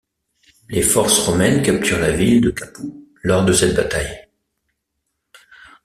[0.71, 4.27] Les forces romaines capturent la ville de Capoue lors de cette bataille.